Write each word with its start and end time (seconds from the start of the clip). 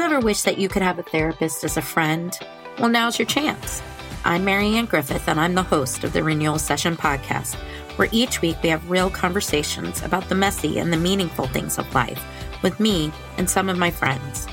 you 0.00 0.06
ever 0.06 0.20
wish 0.20 0.44
that 0.44 0.56
you 0.56 0.66
could 0.66 0.80
have 0.80 0.98
a 0.98 1.02
therapist 1.02 1.62
as 1.62 1.76
a 1.76 1.82
friend? 1.82 2.38
Well, 2.78 2.88
now's 2.88 3.18
your 3.18 3.26
chance. 3.26 3.82
I'm 4.24 4.46
Marianne 4.46 4.86
Griffith, 4.86 5.28
and 5.28 5.38
I'm 5.38 5.54
the 5.54 5.62
host 5.62 6.04
of 6.04 6.14
the 6.14 6.22
Renewal 6.22 6.58
Session 6.58 6.96
podcast, 6.96 7.54
where 7.98 8.08
each 8.10 8.40
week 8.40 8.56
we 8.62 8.70
have 8.70 8.88
real 8.88 9.10
conversations 9.10 10.00
about 10.02 10.30
the 10.30 10.34
messy 10.34 10.78
and 10.78 10.90
the 10.90 10.96
meaningful 10.96 11.48
things 11.48 11.78
of 11.78 11.94
life 11.94 12.24
with 12.62 12.80
me 12.80 13.12
and 13.36 13.50
some 13.50 13.68
of 13.68 13.76
my 13.76 13.90
friends. 13.90 14.46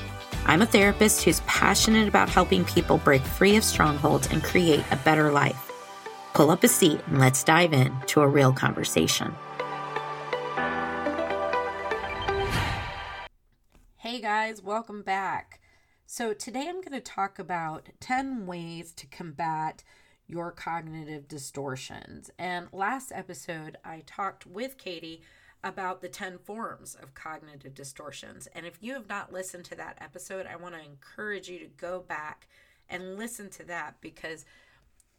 I'm 0.44 0.60
a 0.60 0.66
therapist 0.66 1.24
who's 1.24 1.40
passionate 1.40 2.08
about 2.08 2.28
helping 2.28 2.66
people 2.66 2.98
break 2.98 3.22
free 3.22 3.56
of 3.56 3.64
strongholds 3.64 4.26
and 4.30 4.44
create 4.44 4.84
a 4.90 4.96
better 4.96 5.32
life. 5.32 5.72
Pull 6.34 6.50
up 6.50 6.62
a 6.62 6.68
seat 6.68 7.00
and 7.06 7.18
let's 7.18 7.42
dive 7.42 7.72
in 7.72 7.98
to 8.08 8.20
a 8.20 8.28
real 8.28 8.52
conversation. 8.52 9.34
Guys, 14.22 14.60
welcome 14.60 15.02
back. 15.02 15.60
So, 16.04 16.32
today 16.32 16.66
I'm 16.68 16.80
going 16.80 16.90
to 16.90 17.00
talk 17.00 17.38
about 17.38 17.90
10 18.00 18.46
ways 18.46 18.90
to 18.94 19.06
combat 19.06 19.84
your 20.26 20.50
cognitive 20.50 21.28
distortions. 21.28 22.28
And 22.36 22.66
last 22.72 23.12
episode, 23.14 23.76
I 23.84 24.02
talked 24.06 24.44
with 24.44 24.76
Katie 24.76 25.22
about 25.62 26.00
the 26.00 26.08
10 26.08 26.38
forms 26.38 26.96
of 27.00 27.14
cognitive 27.14 27.74
distortions. 27.74 28.48
And 28.56 28.66
if 28.66 28.78
you 28.80 28.94
have 28.94 29.08
not 29.08 29.32
listened 29.32 29.66
to 29.66 29.76
that 29.76 29.98
episode, 30.00 30.46
I 30.46 30.56
want 30.56 30.74
to 30.74 30.84
encourage 30.84 31.48
you 31.48 31.60
to 31.60 31.66
go 31.66 32.00
back 32.00 32.48
and 32.90 33.16
listen 33.16 33.48
to 33.50 33.64
that 33.66 34.00
because 34.00 34.44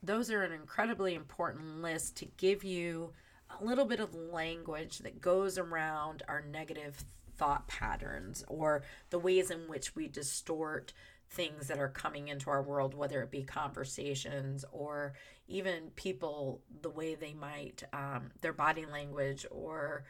those 0.04 0.30
are 0.30 0.44
an 0.44 0.52
incredibly 0.52 1.16
important 1.16 1.82
list 1.82 2.18
to 2.18 2.26
give 2.36 2.66
you 2.66 3.14
a 3.62 3.64
little 3.64 3.86
bit 3.86 4.02
of 4.02 4.14
language 4.14 5.00
that 5.00 5.22
goes 5.22 5.58
around 5.58 6.22
our 6.28 6.42
negative 6.42 7.06
thought 7.40 7.68
patterns 7.68 8.44
or 8.48 8.84
the 9.10 9.18
ways 9.18 9.50
in 9.50 9.68
which 9.68 9.96
we 9.96 10.08
distort 10.08 10.94
things 11.30 11.68
that 11.68 11.80
are 11.80 11.90
coming 11.90 12.28
into 12.28 12.50
our 12.50 12.62
world, 12.62 12.94
whether 12.94 13.22
it 13.22 13.32
be 13.32 13.44
conversations 13.44 14.66
or 14.72 15.14
even 15.48 15.92
people, 15.96 16.62
the 16.82 16.90
way 16.90 17.16
they 17.16 17.34
might, 17.34 17.84
um, 17.94 18.32
their 18.42 18.54
body 18.54 18.86
language 18.86 19.46
or 19.50 20.04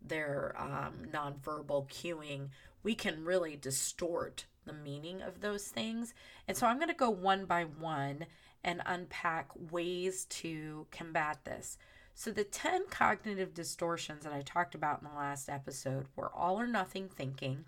their 0.00 0.54
um, 0.58 0.94
nonverbal 1.12 1.88
cueing, 1.88 2.48
we 2.82 2.94
can 2.94 3.24
really 3.24 3.56
distort 3.56 4.46
the 4.64 4.72
meaning 4.72 5.22
of 5.22 5.40
those 5.40 5.64
things. 5.64 6.14
And 6.46 6.56
so 6.56 6.66
I'm 6.66 6.76
going 6.76 6.88
to 6.88 6.94
go 6.94 7.10
one 7.10 7.46
by 7.46 7.64
one 7.64 8.26
and 8.62 8.82
unpack 8.86 9.50
ways 9.70 10.26
to 10.26 10.86
combat 10.90 11.38
this. 11.44 11.78
So, 12.18 12.30
the 12.30 12.44
10 12.44 12.86
cognitive 12.88 13.52
distortions 13.52 14.24
that 14.24 14.32
I 14.32 14.40
talked 14.40 14.74
about 14.74 15.02
in 15.02 15.06
the 15.06 15.14
last 15.14 15.50
episode 15.50 16.06
were 16.16 16.34
all 16.34 16.58
or 16.58 16.66
nothing 16.66 17.10
thinking, 17.10 17.66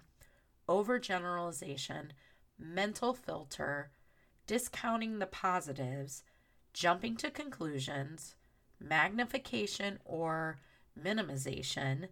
overgeneralization, 0.66 2.12
mental 2.58 3.12
filter, 3.12 3.91
discounting 4.46 5.19
the 5.19 5.26
positives, 5.26 6.22
jumping 6.72 7.14
to 7.16 7.30
conclusions, 7.30 8.36
magnification 8.80 9.98
or 10.06 10.58
minimization, 10.98 12.08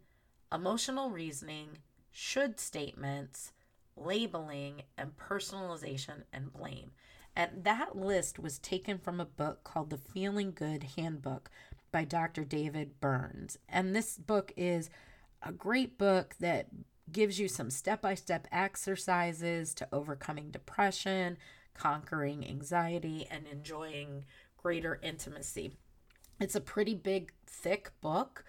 emotional 0.52 1.08
reasoning, 1.08 1.78
should 2.12 2.60
statements, 2.60 3.52
labeling, 3.96 4.82
and 4.98 5.16
personalization 5.16 6.24
and 6.34 6.52
blame. 6.52 6.90
And 7.34 7.64
that 7.64 7.96
list 7.96 8.38
was 8.38 8.58
taken 8.58 8.98
from 8.98 9.20
a 9.20 9.24
book 9.24 9.64
called 9.64 9.88
The 9.88 9.96
Feeling 9.96 10.52
Good 10.52 10.84
Handbook 10.96 11.50
by 11.96 12.04
Dr. 12.04 12.44
David 12.44 13.00
Burns. 13.00 13.56
And 13.70 13.96
this 13.96 14.18
book 14.18 14.52
is 14.54 14.90
a 15.42 15.50
great 15.50 15.96
book 15.96 16.34
that 16.40 16.66
gives 17.10 17.40
you 17.40 17.48
some 17.48 17.70
step 17.70 18.02
by 18.02 18.14
step 18.14 18.46
exercises 18.52 19.72
to 19.72 19.88
overcoming 19.90 20.50
depression, 20.50 21.38
conquering 21.72 22.46
anxiety, 22.46 23.26
and 23.30 23.46
enjoying 23.46 24.26
greater 24.58 25.00
intimacy. 25.02 25.72
It's 26.38 26.54
a 26.54 26.60
pretty 26.60 26.94
big, 26.94 27.32
thick 27.46 27.92
book, 28.02 28.44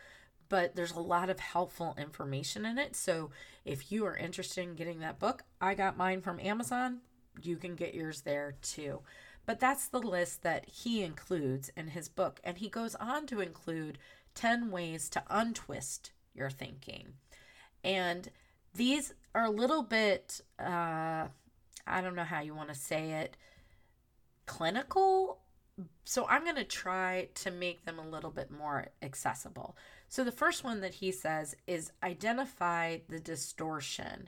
but 0.49 0.75
there's 0.75 0.91
a 0.91 0.99
lot 0.99 1.29
of 1.29 1.39
helpful 1.39 1.95
information 1.97 2.65
in 2.65 2.77
it. 2.77 2.97
So 2.97 3.29
if 3.63 3.93
you 3.93 4.05
are 4.07 4.17
interested 4.17 4.63
in 4.63 4.75
getting 4.75 4.99
that 4.99 5.19
book, 5.19 5.43
I 5.61 5.73
got 5.73 5.95
mine 5.95 6.19
from 6.19 6.41
Amazon. 6.41 6.97
You 7.41 7.55
can 7.55 7.75
get 7.75 7.95
yours 7.95 8.23
there 8.23 8.57
too. 8.61 9.03
But 9.47 9.61
that's 9.61 9.87
the 9.87 9.99
list 9.99 10.43
that 10.43 10.65
he 10.67 11.01
includes 11.01 11.71
in 11.75 11.87
his 11.87 12.09
book. 12.09 12.41
And 12.43 12.57
he 12.57 12.67
goes 12.67 12.95
on 12.95 13.25
to 13.27 13.39
include 13.39 13.97
10 14.35 14.69
ways 14.69 15.09
to 15.11 15.23
untwist 15.29 16.11
your 16.35 16.49
thinking. 16.49 17.13
And 17.81 18.29
these 18.75 19.13
are 19.33 19.45
a 19.45 19.49
little 19.49 19.83
bit, 19.83 20.41
uh, 20.59 21.27
I 21.87 22.01
don't 22.01 22.13
know 22.13 22.25
how 22.25 22.41
you 22.41 22.53
want 22.53 22.69
to 22.69 22.75
say 22.75 23.11
it, 23.11 23.37
clinical. 24.45 25.39
So 26.03 26.27
I'm 26.27 26.43
going 26.43 26.57
to 26.57 26.65
try 26.65 27.29
to 27.35 27.49
make 27.49 27.85
them 27.85 27.99
a 27.99 28.07
little 28.07 28.31
bit 28.31 28.51
more 28.51 28.87
accessible. 29.01 29.77
So 30.09 30.25
the 30.25 30.31
first 30.31 30.65
one 30.65 30.81
that 30.81 30.95
he 30.95 31.09
says 31.09 31.55
is 31.65 31.93
identify 32.03 32.97
the 33.07 33.19
distortion. 33.21 34.27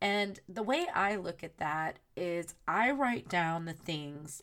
And 0.00 0.38
the 0.48 0.62
way 0.62 0.86
I 0.94 1.16
look 1.16 1.42
at 1.42 1.58
that 1.58 1.98
is 2.16 2.54
I 2.68 2.92
write 2.92 3.28
down 3.28 3.64
the 3.64 3.72
things 3.72 4.42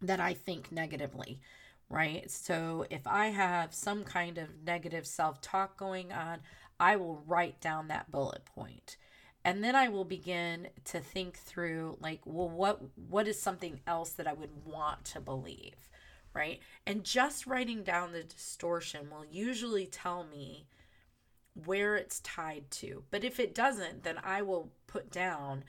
that 0.00 0.20
I 0.20 0.34
think 0.34 0.70
negatively, 0.70 1.40
right? 1.88 2.30
So 2.30 2.86
if 2.90 3.06
I 3.06 3.26
have 3.26 3.74
some 3.74 4.04
kind 4.04 4.38
of 4.38 4.62
negative 4.64 5.06
self 5.06 5.40
talk 5.40 5.76
going 5.76 6.12
on, 6.12 6.40
I 6.80 6.96
will 6.96 7.22
write 7.26 7.60
down 7.60 7.88
that 7.88 8.10
bullet 8.10 8.44
point. 8.44 8.96
And 9.44 9.64
then 9.64 9.74
I 9.74 9.88
will 9.88 10.04
begin 10.04 10.68
to 10.84 11.00
think 11.00 11.38
through 11.38 11.96
like, 12.00 12.20
well, 12.24 12.48
what 12.48 12.80
what 13.08 13.28
is 13.28 13.40
something 13.40 13.80
else 13.86 14.10
that 14.10 14.26
I 14.26 14.32
would 14.32 14.64
want 14.64 15.04
to 15.06 15.20
believe? 15.20 15.88
Right. 16.34 16.60
And 16.86 17.04
just 17.04 17.46
writing 17.46 17.82
down 17.82 18.12
the 18.12 18.22
distortion 18.22 19.10
will 19.10 19.24
usually 19.30 19.86
tell 19.86 20.24
me 20.24 20.66
where 21.64 21.96
it's 21.96 22.20
tied 22.20 22.70
to. 22.70 23.04
But 23.10 23.24
if 23.24 23.40
it 23.40 23.54
doesn't, 23.54 24.04
then 24.04 24.18
I 24.22 24.42
will 24.42 24.72
put 24.86 25.10
down 25.10 25.64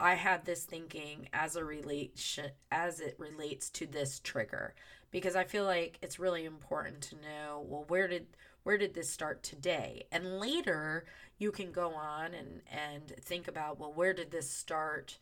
I 0.00 0.14
had 0.14 0.44
this 0.44 0.64
thinking 0.64 1.28
as 1.32 1.54
a 1.54 1.64
relation 1.64 2.50
as 2.70 3.00
it 3.00 3.14
relates 3.18 3.70
to 3.70 3.86
this 3.86 4.20
trigger 4.20 4.74
because 5.12 5.36
I 5.36 5.44
feel 5.44 5.64
like 5.64 5.98
it's 6.02 6.18
really 6.18 6.44
important 6.44 7.00
to 7.02 7.16
know 7.16 7.64
well 7.68 7.84
where 7.86 8.08
did 8.08 8.26
where 8.64 8.78
did 8.78 8.94
this 8.94 9.10
start 9.10 9.42
today? 9.42 10.06
And 10.10 10.40
later 10.40 11.04
you 11.38 11.52
can 11.52 11.70
go 11.70 11.94
on 11.94 12.34
and 12.34 12.62
and 12.70 13.08
think 13.20 13.46
about 13.46 13.78
well 13.78 13.92
where 13.92 14.12
did 14.12 14.32
this 14.32 14.50
start 14.50 15.18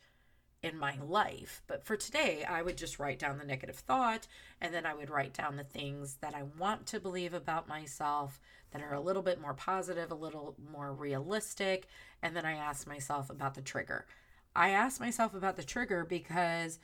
in 0.63 0.77
my 0.77 0.97
life? 0.97 1.61
But 1.67 1.85
for 1.85 1.95
today 1.95 2.43
I 2.43 2.63
would 2.63 2.77
just 2.77 2.97
write 2.97 3.19
down 3.19 3.37
the 3.37 3.45
negative 3.45 3.75
thought 3.75 4.25
and 4.59 4.73
then 4.73 4.87
I 4.87 4.95
would 4.95 5.11
write 5.11 5.33
down 5.33 5.55
the 5.55 5.63
things 5.63 6.17
that 6.21 6.33
I 6.33 6.43
want 6.57 6.87
to 6.87 6.99
believe 6.99 7.35
about 7.35 7.67
myself 7.67 8.39
that 8.71 8.81
are 8.81 8.95
a 8.95 9.01
little 9.01 9.21
bit 9.21 9.39
more 9.39 9.53
positive 9.53 10.09
a 10.09 10.15
little 10.15 10.55
more 10.71 10.91
realistic 10.91 11.85
and 12.23 12.35
then 12.35 12.45
I 12.45 12.53
ask 12.53 12.87
myself 12.87 13.29
about 13.29 13.53
the 13.53 13.61
trigger 13.61 14.07
I 14.55 14.69
ask 14.69 14.99
myself 14.99 15.33
about 15.33 15.55
the 15.55 15.63
trigger 15.63 16.05
because 16.05 16.79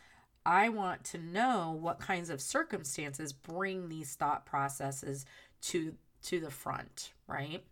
I 0.45 0.69
want 0.69 1.03
to 1.05 1.17
know 1.17 1.77
what 1.79 1.99
kinds 1.99 2.29
of 2.29 2.41
circumstances 2.41 3.33
bring 3.33 3.89
these 3.89 4.15
thought 4.15 4.45
processes 4.45 5.25
to 5.63 5.95
to 6.23 6.39
the 6.39 6.51
front, 6.51 7.13
right? 7.27 7.63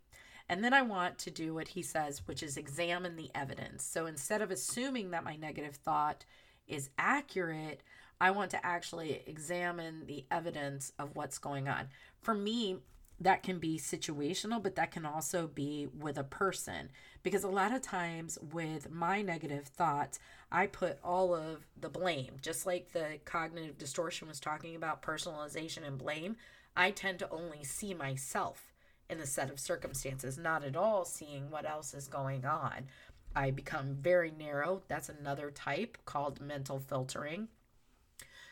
And 0.48 0.64
then 0.64 0.72
I 0.72 0.80
want 0.82 1.18
to 1.18 1.30
do 1.30 1.54
what 1.54 1.68
he 1.68 1.82
says, 1.82 2.22
which 2.26 2.42
is 2.42 2.56
examine 2.56 3.16
the 3.16 3.30
evidence. 3.34 3.84
So 3.84 4.06
instead 4.06 4.40
of 4.40 4.50
assuming 4.50 5.10
that 5.10 5.24
my 5.24 5.36
negative 5.36 5.74
thought 5.74 6.24
is 6.66 6.88
accurate, 6.96 7.82
I 8.20 8.30
want 8.30 8.50
to 8.52 8.66
actually 8.66 9.22
examine 9.26 10.06
the 10.06 10.24
evidence 10.30 10.92
of 10.98 11.14
what's 11.14 11.38
going 11.38 11.68
on. 11.68 11.88
For 12.22 12.32
me, 12.32 12.78
that 13.20 13.42
can 13.42 13.58
be 13.58 13.78
situational, 13.78 14.62
but 14.62 14.76
that 14.76 14.92
can 14.92 15.04
also 15.04 15.48
be 15.48 15.88
with 15.98 16.18
a 16.18 16.24
person. 16.24 16.90
Because 17.22 17.42
a 17.42 17.48
lot 17.48 17.74
of 17.74 17.82
times 17.82 18.38
with 18.52 18.90
my 18.90 19.22
negative 19.22 19.66
thoughts, 19.66 20.20
I 20.52 20.66
put 20.66 20.98
all 21.02 21.34
of 21.34 21.66
the 21.78 21.88
blame, 21.88 22.36
just 22.40 22.64
like 22.64 22.92
the 22.92 23.18
cognitive 23.24 23.76
distortion 23.76 24.28
was 24.28 24.40
talking 24.40 24.76
about 24.76 25.02
personalization 25.02 25.86
and 25.86 25.98
blame. 25.98 26.36
I 26.76 26.92
tend 26.92 27.18
to 27.18 27.30
only 27.30 27.64
see 27.64 27.92
myself 27.92 28.72
in 29.10 29.18
the 29.18 29.26
set 29.26 29.50
of 29.50 29.58
circumstances, 29.58 30.38
not 30.38 30.62
at 30.62 30.76
all 30.76 31.04
seeing 31.04 31.50
what 31.50 31.68
else 31.68 31.94
is 31.94 32.08
going 32.08 32.44
on. 32.44 32.86
I 33.34 33.50
become 33.50 33.96
very 34.00 34.30
narrow. 34.30 34.82
That's 34.88 35.08
another 35.08 35.50
type 35.50 35.98
called 36.04 36.40
mental 36.40 36.78
filtering. 36.78 37.48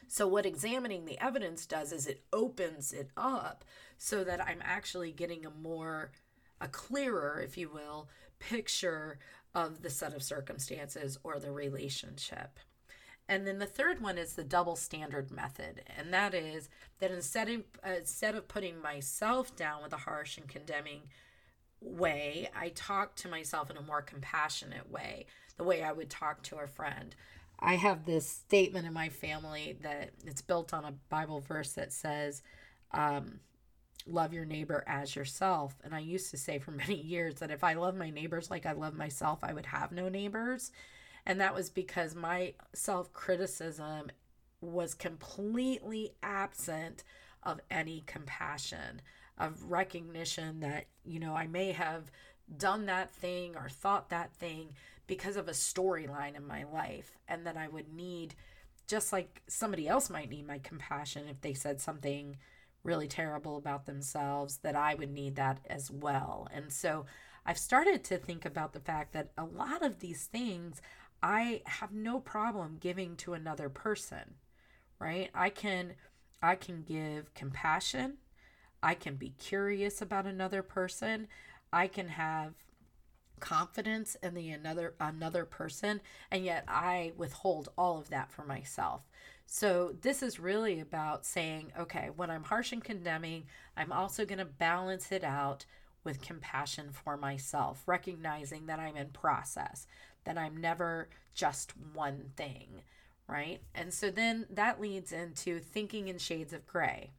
So, 0.08 0.28
what 0.28 0.46
examining 0.46 1.04
the 1.04 1.20
evidence 1.20 1.66
does 1.66 1.92
is 1.92 2.06
it 2.06 2.24
opens 2.32 2.92
it 2.92 3.10
up 3.16 3.64
so 3.98 4.25
that 4.25 4.46
I'm 4.46 4.60
actually 4.62 5.12
getting 5.12 5.46
a 5.46 5.50
more, 5.50 6.10
a 6.60 6.69
clearer, 6.69 7.40
if 7.44 7.56
you 7.56 7.70
will, 7.70 8.08
picture 8.38 9.19
of 9.54 9.82
the 9.82 9.90
set 9.90 10.14
of 10.14 10.22
circumstances 10.22 11.19
or 11.25 11.38
the 11.38 11.50
relationship. 11.50 12.58
And 13.28 13.46
then 13.46 13.58
the 13.58 13.66
third 13.66 14.00
one 14.00 14.19
is 14.19 14.34
the 14.34 14.44
double 14.44 14.76
standard 14.76 15.31
method. 15.31 15.82
And 15.96 16.12
that 16.12 16.34
is 16.34 16.69
that 17.00 17.10
instead 17.10 17.48
of, 17.48 17.64
instead 17.84 18.34
of 18.34 18.48
putting 18.48 18.81
myself 18.81 19.56
down 19.56 19.82
with 19.82 19.93
a 19.93 19.98
harsh 19.98 20.38
and 20.38 20.46
condemning 20.46 21.02
way, 21.81 22.48
I 22.54 22.69
talk 22.69 23.16
to 23.16 23.28
myself 23.28 23.70
in 23.70 23.76
a 23.76 23.82
more 23.82 24.02
compassionate 24.02 24.90
way, 24.90 25.26
the 25.56 25.64
way 25.64 25.82
I 25.82 25.93
would 25.93 26.10
talk 26.10 26.43
to 26.44 26.58
a 26.58 26.66
friend. 26.66 27.16
I 27.58 27.75
have 27.75 28.04
this 28.04 28.28
statement 28.28 28.87
in 28.87 28.93
my 28.93 29.08
family 29.08 29.78
that 29.82 30.10
it's 30.25 30.43
built 30.43 30.75
on 30.75 30.84
a 30.84 30.94
Bible 31.08 31.40
verse 31.40 31.72
that 31.72 31.93
says, 31.93 32.43
um, 32.93 33.40
love 34.06 34.32
your 34.32 34.44
neighbor 34.44 34.85
as 34.87 35.17
yourself. 35.17 35.75
And 35.85 35.94
I 35.94 35.99
used 36.00 36.31
to 36.31 36.37
say 36.37 36.58
for 36.58 36.70
many 36.73 36.97
years 37.00 37.37
that 37.37 37.50
if 37.50 37.64
I 37.64 37.75
love 37.75 37.97
my 37.97 38.11
neighbors 38.11 38.50
like 38.50 38.67
I 38.67 38.73
love 38.73 38.94
myself, 38.94 39.41
I 39.43 39.53
would 39.53 39.67
have 39.67 39.93
no 39.93 40.08
neighbors. 40.08 40.73
And 41.25 41.41
that 41.41 41.55
was 41.55 41.70
because 41.70 42.14
my 42.14 42.55
self 42.73 43.12
criticism 43.12 44.11
was 44.61 44.94
completely 44.94 46.12
absent 46.23 47.05
of 47.43 47.61
any 47.70 48.03
compassion, 48.06 49.03
of 49.38 49.70
recognition 49.70 50.61
that, 50.61 50.87
you 51.05 51.20
know, 51.20 51.35
I 51.35 51.47
may 51.47 51.73
have 51.73 52.11
done 52.56 52.87
that 52.87 53.11
thing 53.11 53.56
or 53.56 53.69
thought 53.69 54.08
that 54.11 54.32
thing 54.35 54.70
because 55.06 55.37
of 55.37 55.49
a 55.49 55.53
storyline 55.53 56.37
in 56.37 56.47
my 56.47 56.64
life, 56.64 57.17
and 57.29 57.47
that 57.47 57.56
I 57.56 57.69
would 57.69 57.93
need, 57.93 58.35
just 58.88 59.12
like 59.12 59.43
somebody 59.47 59.87
else 59.87 60.11
might 60.11 60.31
need 60.31 60.47
my 60.47 60.58
compassion 60.58 61.29
if 61.29 61.41
they 61.41 61.55
said 61.55 61.81
something 61.81 62.37
really 62.86 63.08
terrible 63.08 63.56
about 63.56 63.84
themselves, 63.84 64.58
that 64.58 64.76
I 64.76 64.94
would 64.94 65.12
need 65.12 65.36
that 65.36 65.58
as 65.68 65.90
well. 65.90 66.48
And 66.52 66.72
so 66.72 67.04
I've 67.44 67.58
started 67.58 68.04
to 68.04 68.16
think 68.16 68.44
about 68.44 68.72
the 68.72 68.80
fact 68.80 69.12
that 69.12 69.32
a 69.36 69.44
lot 69.44 69.84
of 69.84 69.98
these 70.00 70.24
things 70.24 70.80
I 71.22 71.62
have 71.66 71.92
no 71.92 72.20
problem 72.20 72.78
giving 72.80 73.16
to 73.16 73.34
another 73.34 73.68
person, 73.68 74.34
right? 74.98 75.30
I 75.34 75.50
can 75.50 75.94
I 76.42 76.54
can 76.54 76.82
give 76.82 77.34
compassion. 77.34 78.18
I 78.82 78.94
can 78.94 79.16
be 79.16 79.30
curious 79.30 80.00
about 80.02 80.26
another 80.26 80.62
person. 80.62 81.28
I 81.72 81.88
can 81.88 82.08
have 82.08 82.54
confidence 83.40 84.16
in 84.22 84.34
the 84.34 84.50
another 84.50 84.94
another 84.98 85.44
person 85.44 86.00
and 86.30 86.44
yet 86.44 86.64
I 86.66 87.12
withhold 87.16 87.68
all 87.76 87.98
of 87.98 88.10
that 88.10 88.30
for 88.30 88.44
myself. 88.44 89.02
So 89.46 89.94
this 90.02 90.22
is 90.22 90.40
really 90.40 90.81
about 90.81 91.25
saying, 91.25 91.72
okay, 91.78 92.10
when 92.14 92.31
I'm 92.31 92.44
harsh 92.44 92.72
and 92.72 92.82
condemning, 92.82 93.44
I'm 93.76 93.93
also 93.93 94.26
going 94.26 94.40
to 94.40 94.44
balance 94.44 95.12
it 95.12 95.25
out 95.25 95.64
with 96.04 96.20
compassion 96.20 96.90
for 96.93 97.16
myself, 97.16 97.82
recognizing 97.87 98.66
that 98.66 98.81
I'm 98.81 98.96
in 98.96 99.08
process, 99.08 99.87
that 100.25 100.37
I'm 100.37 100.56
never 100.56 101.08
just 101.32 101.72
one 101.94 102.31
thing, 102.37 102.82
right? 103.28 103.60
And 103.75 103.94
so 103.94 104.10
then 104.10 104.46
that 104.50 104.81
leads 104.81 105.12
into 105.12 105.60
thinking 105.60 106.08
in 106.08 106.19
shades 106.19 106.52
of 106.52 106.66
gray, 106.66 107.10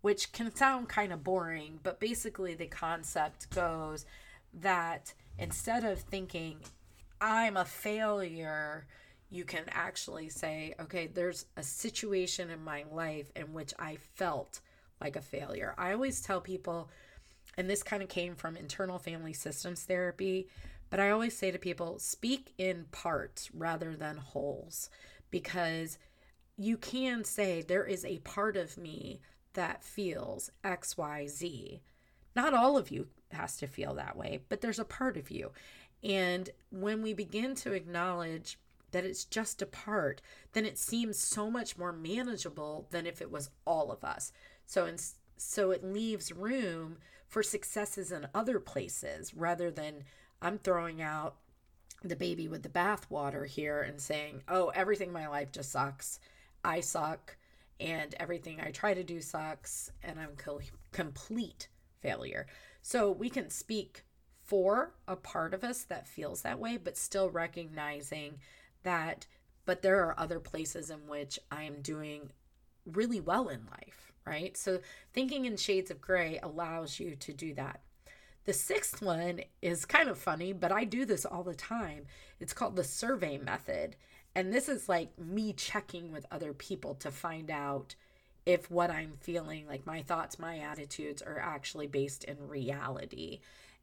which 0.00 0.32
can 0.32 0.54
sound 0.54 0.88
kind 0.88 1.12
of 1.12 1.24
boring, 1.24 1.80
but 1.82 2.00
basically 2.00 2.54
the 2.54 2.66
concept 2.66 3.50
goes 3.50 4.06
that 4.52 5.12
instead 5.38 5.84
of 5.84 6.00
thinking, 6.00 6.58
I'm 7.20 7.56
a 7.56 7.64
failure, 7.64 8.86
you 9.30 9.44
can 9.44 9.64
actually 9.68 10.28
say, 10.28 10.74
okay, 10.80 11.08
there's 11.08 11.46
a 11.56 11.62
situation 11.62 12.50
in 12.50 12.62
my 12.62 12.84
life 12.92 13.30
in 13.34 13.52
which 13.52 13.74
I 13.78 13.96
felt 14.14 14.60
like 15.00 15.16
a 15.16 15.22
failure. 15.22 15.74
I 15.76 15.92
always 15.92 16.20
tell 16.20 16.40
people, 16.40 16.88
and 17.56 17.68
this 17.68 17.82
kind 17.82 18.02
of 18.02 18.08
came 18.08 18.34
from 18.34 18.56
internal 18.56 18.98
family 18.98 19.32
systems 19.32 19.82
therapy, 19.82 20.48
but 20.90 21.00
I 21.00 21.10
always 21.10 21.36
say 21.36 21.50
to 21.50 21.58
people, 21.58 21.98
speak 21.98 22.52
in 22.58 22.86
parts 22.92 23.50
rather 23.52 23.96
than 23.96 24.16
wholes 24.18 24.88
because 25.30 25.98
you 26.56 26.76
can 26.76 27.24
say 27.24 27.62
there 27.62 27.84
is 27.84 28.04
a 28.04 28.18
part 28.18 28.56
of 28.56 28.78
me 28.78 29.20
that 29.54 29.82
feels 29.82 30.50
XYZ. 30.64 31.80
Not 32.34 32.54
all 32.54 32.76
of 32.76 32.90
you 32.90 33.08
has 33.32 33.56
to 33.56 33.66
feel 33.66 33.94
that 33.94 34.16
way, 34.16 34.40
but 34.48 34.60
there's 34.60 34.78
a 34.78 34.84
part 34.84 35.16
of 35.16 35.30
you. 35.30 35.50
And 36.04 36.48
when 36.70 37.02
we 37.02 37.14
begin 37.14 37.54
to 37.56 37.72
acknowledge 37.72 38.58
that 38.96 39.04
it's 39.04 39.26
just 39.26 39.60
a 39.60 39.66
part, 39.66 40.22
then 40.54 40.64
it 40.64 40.78
seems 40.78 41.18
so 41.18 41.50
much 41.50 41.76
more 41.76 41.92
manageable 41.92 42.88
than 42.90 43.04
if 43.04 43.20
it 43.20 43.30
was 43.30 43.50
all 43.66 43.92
of 43.92 44.02
us. 44.02 44.32
So 44.64 44.86
in, 44.86 44.96
so 45.36 45.70
it 45.70 45.84
leaves 45.84 46.32
room 46.32 46.96
for 47.28 47.42
successes 47.42 48.10
in 48.10 48.26
other 48.34 48.58
places 48.58 49.34
rather 49.34 49.70
than 49.70 50.04
I'm 50.40 50.56
throwing 50.56 51.02
out 51.02 51.36
the 52.02 52.16
baby 52.16 52.48
with 52.48 52.62
the 52.62 52.70
bathwater 52.70 53.46
here 53.46 53.82
and 53.82 54.00
saying, 54.00 54.44
"Oh, 54.48 54.68
everything 54.68 55.08
in 55.08 55.12
my 55.12 55.28
life 55.28 55.52
just 55.52 55.72
sucks. 55.72 56.18
I 56.64 56.80
suck." 56.80 57.36
And 57.78 58.14
everything 58.18 58.62
I 58.62 58.70
try 58.70 58.94
to 58.94 59.04
do 59.04 59.20
sucks, 59.20 59.92
and 60.02 60.18
I'm 60.18 60.36
co- 60.36 60.62
complete 60.92 61.68
failure. 62.00 62.46
So 62.80 63.10
we 63.10 63.28
can 63.28 63.50
speak 63.50 64.06
for 64.40 64.94
a 65.06 65.16
part 65.16 65.52
of 65.52 65.64
us 65.64 65.82
that 65.82 66.08
feels 66.08 66.40
that 66.42 66.58
way, 66.58 66.78
but 66.78 66.96
still 66.96 67.28
recognizing 67.28 68.38
that, 68.86 69.26
but 69.66 69.82
there 69.82 70.02
are 70.04 70.18
other 70.18 70.40
places 70.40 70.90
in 70.90 71.06
which 71.06 71.38
I 71.50 71.64
am 71.64 71.82
doing 71.82 72.30
really 72.86 73.20
well 73.20 73.48
in 73.48 73.66
life, 73.66 74.12
right? 74.24 74.56
So 74.56 74.80
thinking 75.12 75.44
in 75.44 75.56
shades 75.56 75.90
of 75.90 76.00
gray 76.00 76.40
allows 76.42 76.98
you 76.98 77.14
to 77.16 77.32
do 77.32 77.52
that. 77.54 77.80
The 78.44 78.52
sixth 78.52 79.02
one 79.02 79.40
is 79.60 79.84
kind 79.84 80.08
of 80.08 80.18
funny, 80.18 80.52
but 80.52 80.70
I 80.70 80.84
do 80.84 81.04
this 81.04 81.26
all 81.26 81.42
the 81.42 81.54
time. 81.54 82.06
It's 82.38 82.52
called 82.52 82.76
the 82.76 82.84
survey 82.84 83.38
method. 83.38 83.96
And 84.36 84.52
this 84.52 84.68
is 84.68 84.88
like 84.88 85.18
me 85.18 85.52
checking 85.52 86.12
with 86.12 86.26
other 86.30 86.52
people 86.52 86.94
to 86.96 87.10
find 87.10 87.50
out 87.50 87.96
if 88.44 88.70
what 88.70 88.90
I'm 88.90 89.14
feeling, 89.20 89.66
like 89.66 89.84
my 89.84 90.02
thoughts, 90.02 90.38
my 90.38 90.58
attitudes, 90.58 91.22
are 91.22 91.40
actually 91.40 91.88
based 91.88 92.22
in 92.22 92.46
reality. 92.46 93.40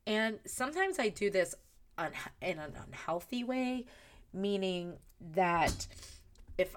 And 0.08 0.40
sometimes 0.46 0.98
I 0.98 1.10
do 1.10 1.30
this 1.30 1.56
un- 1.98 2.12
in 2.42 2.60
an 2.60 2.74
unhealthy 2.88 3.44
way, 3.44 3.86
meaning 4.34 4.98
that 5.34 5.88
if, 6.58 6.76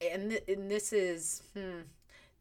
and, 0.00 0.40
and 0.48 0.70
this 0.70 0.92
is, 0.92 1.42
hmm, 1.54 1.80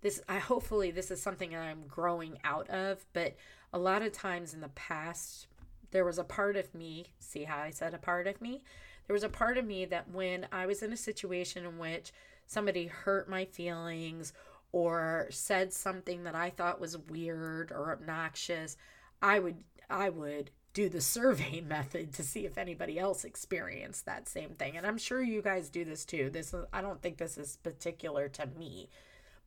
this, 0.02 0.22
I 0.30 0.40
hopefully 0.40 0.92
this 0.92 1.12
is 1.12 1.22
something 1.22 1.56
I'm 1.56 1.88
growing 1.88 2.40
out 2.44 2.70
of, 2.70 3.06
but 3.14 3.36
a 3.74 3.80
lot 3.80 4.02
of 4.02 4.12
times 4.12 4.54
in 4.54 4.62
the 4.62 4.70
past, 4.70 5.48
there 5.92 6.06
was 6.06 6.18
a 6.18 6.24
part 6.24 6.56
of 6.56 6.74
me, 6.74 7.08
see 7.20 7.44
how 7.44 7.58
I 7.58 7.72
said 7.72 7.94
a 7.94 8.00
part 8.00 8.28
of 8.28 8.42
me? 8.42 8.64
There 9.08 9.14
was 9.14 9.24
a 9.24 9.30
part 9.30 9.58
of 9.58 9.66
me 9.66 9.86
that 9.86 10.12
when 10.12 10.48
I 10.52 10.66
was 10.66 10.84
in 10.84 10.92
a 10.92 10.98
situation 10.98 11.66
in 11.66 11.78
which 11.78 12.12
somebody 12.46 12.88
hurt 12.88 13.30
my 13.30 13.46
feelings 13.46 14.34
or 14.72 15.28
said 15.30 15.72
something 15.72 16.24
that 16.24 16.36
I 16.36 16.50
thought 16.50 16.82
was 16.82 16.98
weird 16.98 17.72
or 17.72 17.92
obnoxious, 17.92 18.78
I 19.22 19.40
would 19.40 19.64
I 19.90 20.10
would 20.10 20.52
do 20.78 20.90
the 20.90 21.02
survey 21.02 21.60
method 21.68 22.14
to 22.14 22.22
see 22.24 22.46
if 22.46 22.56
anybody 22.56 23.00
else 23.00 23.26
experienced 23.26 24.06
that 24.06 24.30
same 24.30 24.52
thing. 24.52 24.78
And 24.78 24.86
I'm 24.86 25.00
sure 25.00 25.24
you 25.24 25.42
guys 25.42 25.70
do 25.70 25.84
this 25.84 26.06
too. 26.06 26.30
This 26.30 26.54
is 26.54 26.66
I 26.72 26.82
don't 26.82 27.02
think 27.02 27.18
this 27.18 27.36
is 27.36 27.58
particular 27.64 28.30
to 28.30 28.46
me. 28.46 28.90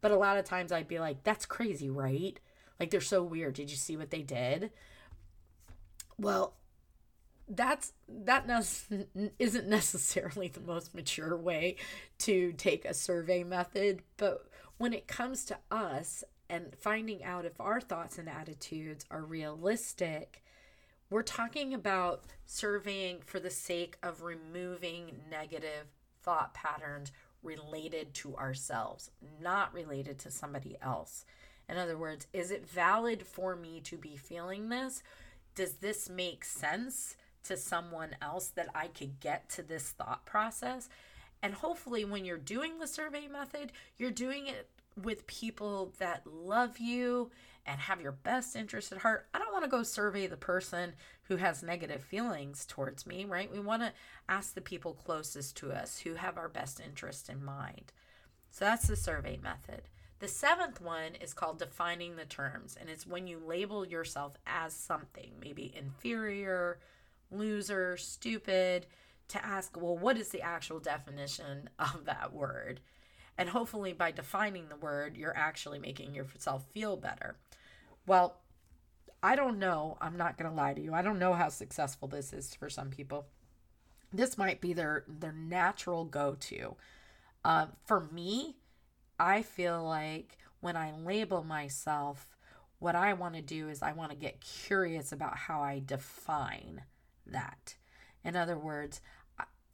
But 0.01 0.11
a 0.11 0.17
lot 0.17 0.39
of 0.39 0.45
times 0.45 0.73
I'd 0.73 0.89
be 0.89 0.99
like, 0.99 1.23
that's 1.23 1.47
crazy, 1.47 1.89
right? 1.89 2.41
Like 2.81 2.91
they're 2.91 3.01
so 3.01 3.23
weird. 3.23 3.55
Did 3.55 3.71
you 3.71 3.77
see 3.77 3.97
what 3.97 4.11
they 4.11 4.23
did? 4.23 4.73
Well, 6.19 6.55
that's 7.47 7.93
that 8.09 8.49
ne- 8.49 9.31
isn't 9.39 9.69
necessarily 9.69 10.49
the 10.49 10.61
most 10.61 10.97
mature 10.97 11.37
way 11.37 11.77
to 12.19 12.53
take 12.55 12.85
a 12.85 12.93
survey 12.93 13.45
method, 13.45 14.03
but 14.17 14.47
when 14.79 14.93
it 14.93 15.07
comes 15.07 15.45
to 15.45 15.59
us 15.71 16.25
and 16.49 16.75
finding 16.81 17.23
out 17.23 17.45
if 17.45 17.61
our 17.61 17.81
thoughts 17.81 18.19
and 18.19 18.29
attitudes 18.29 19.05
are 19.13 19.23
realistic, 19.23 20.43
we're 21.11 21.23
talking 21.23 21.75
about 21.75 22.23
surveying 22.47 23.19
for 23.27 23.41
the 23.41 23.51
sake 23.51 23.97
of 24.03 24.23
removing 24.23 25.23
negative 25.29 25.87
thought 26.23 26.55
patterns 26.55 27.11
related 27.43 28.15
to 28.15 28.37
ourselves, 28.37 29.11
not 29.43 29.75
related 29.75 30.19
to 30.21 30.31
somebody 30.31 30.77
else. 30.81 31.25
In 31.69 31.77
other 31.77 31.99
words, 31.99 32.27
is 32.33 32.51
it 32.51 32.69
valid 32.69 33.25
for 33.25 33.57
me 33.57 33.81
to 33.81 33.97
be 33.97 34.17
feeling 34.17 34.69
this? 34.69 35.03
Does 35.55 35.75
this 35.75 36.09
make 36.09 36.45
sense 36.45 37.17
to 37.45 37.57
someone 37.57 38.11
else 38.23 38.49
that 38.49 38.69
I 38.75 38.87
could 38.89 39.19
get 39.21 39.49
to 39.51 39.63
this 39.63 39.91
thought 39.91 40.25
process? 40.27 40.89
And 41.43 41.55
hopefully, 41.55 42.05
when 42.05 42.25
you're 42.25 42.37
doing 42.37 42.79
the 42.79 42.87
survey 42.87 43.27
method, 43.27 43.73
you're 43.97 44.11
doing 44.11 44.47
it 44.47 44.69
with 45.03 45.27
people 45.27 45.93
that 45.99 46.27
love 46.27 46.79
you 46.79 47.31
and 47.67 47.81
have 47.81 48.01
your 48.01 48.13
best 48.13 48.57
interest 48.57 48.93
at 48.93 48.99
heart. 48.99 49.27
I 49.35 49.39
don't 49.39 49.53
want 49.53 49.65
to 49.65 49.71
go 49.71 49.83
survey 49.83 50.27
the 50.27 50.37
person 50.37 50.95
who 51.25 51.37
has 51.37 51.63
negative 51.63 52.03
feelings 52.03 52.67
towards 52.67 53.07
me, 53.07 53.25
right? 53.25 53.53
We 53.53 53.61
want 53.61 53.83
to 53.83 53.93
ask 54.29 54.55
the 54.55 54.61
people 54.61 54.95
closest 54.95 55.57
to 55.59 55.73
us 55.73 56.01
who 56.01 56.15
have 56.15 56.37
our 56.37 56.49
best 56.49 56.81
interest 56.81 57.29
in 57.29 57.45
mind. 57.45 57.93
So 58.51 58.65
that's 58.65 58.89
the 58.89 58.97
survey 58.97 59.39
method. 59.43 59.83
The 60.19 60.29
seventh 60.29 60.81
one 60.81 61.15
is 61.15 61.33
called 61.33 61.59
defining 61.59 62.17
the 62.17 62.27
terms, 62.27 62.77
and 62.79 62.91
it's 62.91 63.07
when 63.07 63.27
you 63.27 63.41
label 63.45 63.87
yourself 63.87 64.37
as 64.47 64.75
something, 64.75 65.33
maybe 65.41 65.73
inferior, 65.75 66.79
loser, 67.31 67.97
stupid 67.97 68.87
to 69.29 69.45
ask, 69.45 69.81
well, 69.81 69.97
what 69.97 70.19
is 70.19 70.29
the 70.29 70.43
actual 70.43 70.81
definition 70.81 71.71
of 71.79 72.05
that 72.05 72.33
word? 72.33 72.81
And 73.41 73.49
hopefully, 73.49 73.95
by 73.95 74.11
defining 74.11 74.69
the 74.69 74.77
word, 74.77 75.17
you're 75.17 75.37
actually 75.37 75.79
making 75.79 76.15
yourself 76.15 76.67
feel 76.75 76.99
better. 76.99 77.37
Well, 78.07 78.37
I 79.23 79.35
don't 79.35 79.59
know. 79.59 79.97
I'm 79.99 80.19
not 80.19 80.37
going 80.37 80.51
to 80.51 80.55
lie 80.55 80.75
to 80.75 80.81
you. 80.81 80.93
I 80.93 81.01
don't 81.01 81.19
know 81.19 81.33
how 81.33 81.49
successful 81.49 82.07
this 82.07 82.35
is 82.35 82.55
for 82.55 82.69
some 82.69 82.91
people. 82.91 83.29
This 84.13 84.37
might 84.37 84.61
be 84.61 84.75
their 84.75 85.05
their 85.09 85.33
natural 85.33 86.05
go-to. 86.05 86.77
Uh, 87.43 87.69
for 87.87 88.01
me, 88.13 88.57
I 89.19 89.41
feel 89.41 89.83
like 89.83 90.37
when 90.61 90.77
I 90.77 90.93
label 90.93 91.43
myself, 91.43 92.37
what 92.79 92.95
I 92.95 93.15
want 93.15 93.37
to 93.37 93.43
do 93.43 93.71
is 93.71 93.81
I 93.81 93.93
want 93.93 94.11
to 94.11 94.17
get 94.19 94.43
curious 94.43 95.13
about 95.13 95.39
how 95.39 95.63
I 95.63 95.81
define 95.83 96.83
that. 97.27 97.77
In 98.23 98.37
other 98.37 98.59
words, 98.59 99.01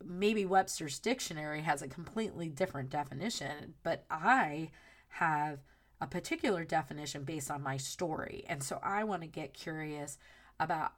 maybe 0.05 0.45
Webster's 0.45 0.99
dictionary 0.99 1.62
has 1.62 1.83
a 1.83 1.88
completely 1.88 2.49
different 2.49 2.91
definition, 2.91 3.75
but 3.83 4.05
I 4.11 4.71
have 5.09 5.61
a 6.00 6.07
particular 6.07 6.65
definition 6.65 7.25
based 7.25 7.50
on 7.50 7.62
my 7.62 7.76
story. 7.76 8.45
And 8.49 8.62
so 8.62 8.79
I 8.83 9.05
want 9.05 9.23
to 9.23 9.29
get 9.29 9.55
curious 9.55 10.19
about 10.61 10.93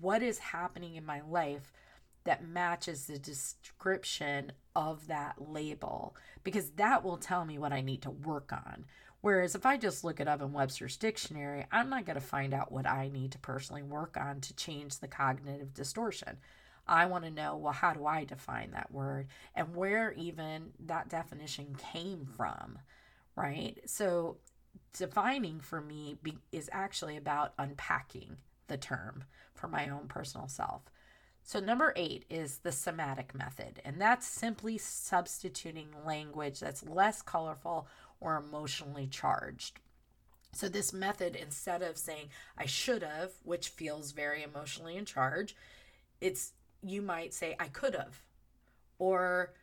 what 0.00 0.22
is 0.22 0.38
happening 0.38 0.96
in 0.96 1.06
my 1.06 1.20
life 1.20 1.72
that 2.24 2.46
matches 2.46 3.06
the 3.06 3.18
description 3.18 4.52
of 4.74 5.06
that 5.08 5.36
label 5.38 6.16
because 6.42 6.70
that 6.70 7.04
will 7.04 7.18
tell 7.18 7.44
me 7.44 7.58
what 7.58 7.72
I 7.72 7.80
need 7.80 8.02
to 8.02 8.10
work 8.10 8.52
on. 8.52 8.86
Whereas 9.20 9.54
if 9.54 9.64
I 9.64 9.76
just 9.76 10.04
look 10.04 10.20
it 10.20 10.28
up 10.28 10.42
in 10.42 10.52
Webster's 10.52 10.96
dictionary, 10.96 11.66
I'm 11.70 11.88
not 11.88 12.04
going 12.04 12.18
to 12.18 12.20
find 12.20 12.52
out 12.52 12.72
what 12.72 12.86
I 12.86 13.08
need 13.08 13.32
to 13.32 13.38
personally 13.38 13.82
work 13.82 14.16
on 14.18 14.40
to 14.42 14.54
change 14.54 14.98
the 14.98 15.08
cognitive 15.08 15.72
distortion. 15.72 16.38
I 16.86 17.06
want 17.06 17.24
to 17.24 17.30
know, 17.30 17.56
well, 17.56 17.72
how 17.72 17.92
do 17.92 18.06
I 18.06 18.24
define 18.24 18.72
that 18.72 18.92
word 18.92 19.28
and 19.54 19.74
where 19.74 20.12
even 20.12 20.72
that 20.86 21.08
definition 21.08 21.76
came 21.92 22.26
from, 22.26 22.78
right? 23.36 23.78
So, 23.86 24.36
defining 24.92 25.60
for 25.60 25.80
me 25.80 26.16
be, 26.22 26.38
is 26.52 26.68
actually 26.72 27.16
about 27.16 27.54
unpacking 27.58 28.36
the 28.68 28.76
term 28.76 29.24
for 29.54 29.68
my 29.68 29.88
own 29.88 30.08
personal 30.08 30.48
self. 30.48 30.82
So, 31.42 31.60
number 31.60 31.92
eight 31.96 32.24
is 32.30 32.58
the 32.58 32.72
semantic 32.72 33.34
method, 33.34 33.80
and 33.84 34.00
that's 34.00 34.26
simply 34.26 34.78
substituting 34.78 35.88
language 36.06 36.60
that's 36.60 36.86
less 36.86 37.22
colorful 37.22 37.86
or 38.20 38.36
emotionally 38.36 39.06
charged. 39.06 39.80
So, 40.52 40.68
this 40.68 40.92
method, 40.92 41.36
instead 41.36 41.82
of 41.82 41.98
saying 41.98 42.28
I 42.56 42.66
should 42.66 43.02
have, 43.02 43.32
which 43.42 43.68
feels 43.68 44.12
very 44.12 44.42
emotionally 44.42 44.96
in 44.96 45.04
charge, 45.04 45.54
it's 46.20 46.52
you 46.84 47.02
might 47.02 47.34
say, 47.34 47.56
I 47.58 47.68
could 47.68 47.94
have, 47.94 48.22
or 48.98 49.54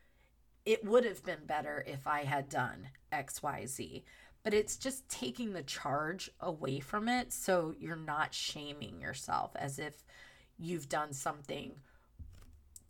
it 0.66 0.86
would 0.86 1.06
have 1.06 1.24
been 1.24 1.46
better 1.46 1.84
if 1.88 2.08
I 2.08 2.24
had 2.24 2.50
done 2.50 2.90
XYZ. 3.12 4.04
But 4.44 4.54
it's 4.54 4.76
just 4.76 5.08
taking 5.08 5.54
the 5.54 5.62
charge 5.62 6.32
away 6.40 6.80
from 6.80 7.08
it 7.08 7.32
so 7.32 7.76
you're 7.80 7.96
not 7.96 8.34
shaming 8.34 9.00
yourself 9.00 9.52
as 9.56 9.78
if 9.78 10.04
you've 10.58 10.90
done 10.90 11.14
something 11.14 11.74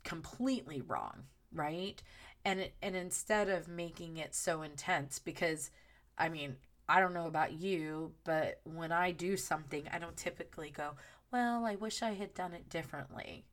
completely 0.03 0.81
wrong, 0.81 1.23
right? 1.53 2.01
And 2.45 2.69
and 2.81 2.95
instead 2.95 3.49
of 3.49 3.67
making 3.67 4.17
it 4.17 4.33
so 4.33 4.61
intense 4.61 5.19
because 5.19 5.71
I 6.17 6.29
mean, 6.29 6.55
I 6.87 6.99
don't 6.99 7.13
know 7.13 7.27
about 7.27 7.53
you, 7.53 8.13
but 8.23 8.61
when 8.63 8.91
I 8.91 9.11
do 9.11 9.37
something, 9.37 9.87
I 9.91 9.99
don't 9.99 10.17
typically 10.17 10.69
go, 10.71 10.95
"Well, 11.31 11.65
I 11.65 11.75
wish 11.75 12.01
I 12.01 12.13
had 12.13 12.33
done 12.33 12.53
it 12.53 12.69
differently." 12.69 13.45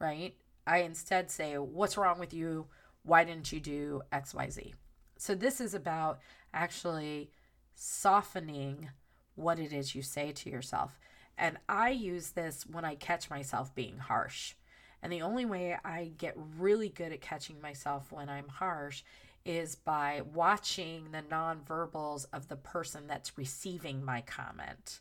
Right? 0.00 0.34
I 0.66 0.78
instead 0.78 1.30
say, 1.30 1.54
What's 1.58 1.96
wrong 1.96 2.18
with 2.18 2.34
you? 2.34 2.66
Why 3.02 3.24
didn't 3.24 3.52
you 3.52 3.60
do 3.60 4.02
XYZ? 4.12 4.74
So 5.16 5.34
this 5.34 5.60
is 5.60 5.74
about 5.74 6.20
actually 6.52 7.30
softening 7.74 8.90
what 9.36 9.58
it 9.58 9.72
is 9.72 9.94
you 9.94 10.02
say 10.02 10.32
to 10.32 10.50
yourself. 10.50 10.98
And 11.38 11.58
I 11.68 11.90
use 11.90 12.30
this 12.30 12.66
when 12.66 12.84
I 12.84 12.94
catch 12.94 13.30
myself 13.30 13.74
being 13.74 13.98
harsh. 13.98 14.54
And 15.02 15.12
the 15.12 15.22
only 15.22 15.46
way 15.46 15.76
I 15.82 16.12
get 16.18 16.36
really 16.58 16.90
good 16.90 17.12
at 17.12 17.22
catching 17.22 17.60
myself 17.60 18.12
when 18.12 18.28
I'm 18.28 18.48
harsh 18.48 19.02
is 19.46 19.74
by 19.74 20.20
watching 20.34 21.12
the 21.12 21.22
nonverbals 21.22 22.26
of 22.32 22.48
the 22.48 22.56
person 22.56 23.06
that's 23.06 23.38
receiving 23.38 24.04
my 24.04 24.20
comment 24.20 25.00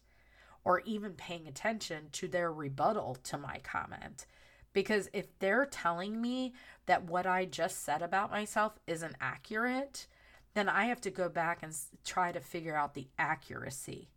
or 0.63 0.81
even 0.81 1.11
paying 1.13 1.47
attention 1.47 2.05
to 2.13 2.27
their 2.27 2.51
rebuttal 2.51 3.17
to 3.23 3.37
my 3.37 3.59
comment. 3.63 4.25
Because 4.73 5.09
if 5.13 5.27
they're 5.39 5.65
telling 5.65 6.21
me 6.21 6.53
that 6.85 7.03
what 7.03 7.25
I 7.25 7.45
just 7.45 7.83
said 7.83 8.01
about 8.01 8.31
myself 8.31 8.79
isn't 8.87 9.15
accurate, 9.19 10.07
then 10.53 10.69
I 10.69 10.85
have 10.85 11.01
to 11.01 11.09
go 11.09 11.29
back 11.29 11.63
and 11.63 11.75
try 12.03 12.31
to 12.31 12.39
figure 12.39 12.75
out 12.75 12.93
the 12.93 13.07
accuracy, 13.17 14.09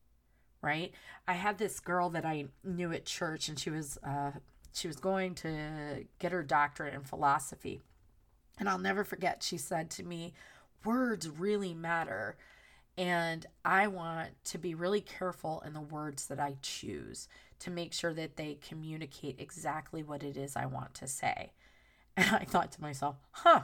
right? 0.60 0.92
I 1.26 1.34
had 1.34 1.58
this 1.58 1.80
girl 1.80 2.10
that 2.10 2.24
I 2.24 2.46
knew 2.64 2.92
at 2.92 3.04
church, 3.04 3.48
and 3.48 3.58
she 3.58 3.70
was 3.70 3.98
uh, 3.98 4.32
she 4.72 4.88
was 4.88 4.96
going 4.96 5.34
to 5.36 6.06
get 6.18 6.32
her 6.32 6.42
doctorate 6.42 6.94
in 6.94 7.02
philosophy, 7.02 7.80
and 8.58 8.68
I'll 8.68 8.78
never 8.78 9.04
forget. 9.04 9.42
She 9.42 9.58
said 9.58 9.90
to 9.90 10.02
me, 10.02 10.32
"Words 10.84 11.28
really 11.28 11.74
matter." 11.74 12.36
And 12.98 13.46
I 13.64 13.86
want 13.86 14.30
to 14.44 14.58
be 14.58 14.74
really 14.74 15.00
careful 15.00 15.62
in 15.64 15.72
the 15.72 15.80
words 15.80 16.26
that 16.26 16.38
I 16.38 16.56
choose 16.60 17.28
to 17.60 17.70
make 17.70 17.92
sure 17.92 18.12
that 18.12 18.36
they 18.36 18.58
communicate 18.66 19.36
exactly 19.38 20.02
what 20.02 20.22
it 20.22 20.36
is 20.36 20.56
I 20.56 20.66
want 20.66 20.94
to 20.94 21.06
say. 21.06 21.52
And 22.14 22.28
I 22.36 22.44
thought 22.44 22.70
to 22.72 22.82
myself, 22.82 23.16
huh, 23.30 23.62